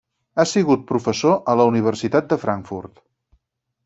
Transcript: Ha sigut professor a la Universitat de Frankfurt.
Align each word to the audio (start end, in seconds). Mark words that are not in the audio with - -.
Ha 0.37 0.45
sigut 0.51 0.87
professor 0.91 1.35
a 1.53 1.55
la 1.61 1.67
Universitat 1.73 2.31
de 2.31 2.39
Frankfurt. 2.47 2.99